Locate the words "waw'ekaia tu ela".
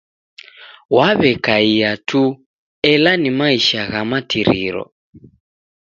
0.95-3.11